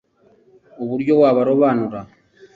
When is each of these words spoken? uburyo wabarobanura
uburyo 0.83 1.13
wabarobanura 1.21 1.99